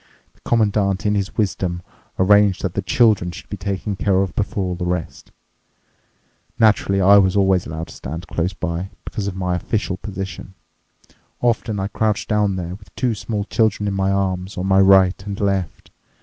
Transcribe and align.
The 0.33 0.39
Commandant, 0.41 1.05
in 1.05 1.13
his 1.13 1.37
wisdom, 1.37 1.83
arranged 2.17 2.63
that 2.63 2.73
the 2.73 2.81
children 2.81 3.29
should 3.29 3.49
be 3.51 3.55
taken 3.55 3.95
care 3.95 4.23
of 4.23 4.33
before 4.35 4.63
all 4.63 4.73
the 4.73 4.83
rest. 4.87 5.31
Naturally, 6.57 6.99
I 6.99 7.19
was 7.19 7.37
always 7.37 7.67
allowed 7.67 7.89
to 7.89 7.93
stand 7.93 8.25
close 8.27 8.53
by, 8.53 8.89
because 9.05 9.27
of 9.27 9.35
my 9.35 9.53
official 9.53 9.97
position. 9.97 10.55
Often 11.39 11.79
I 11.79 11.87
crouched 11.87 12.27
down 12.29 12.55
there 12.55 12.73
with 12.73 12.89
two 12.95 13.13
small 13.13 13.43
children 13.43 13.87
in 13.87 13.93
my 13.93 14.11
arms, 14.11 14.57
on 14.57 14.65
my 14.65 14.79
right 14.79 15.23
and 15.27 15.39
left. 15.39 15.91